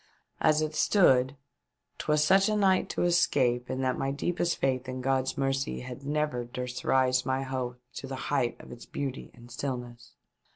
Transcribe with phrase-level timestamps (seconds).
[0.39, 1.37] As it stood,
[1.99, 6.03] 'twas such a night to escape in that my deepest faith in God's mercy had
[6.03, 10.13] never durst raise my hopes to the height of its beauty and stillness.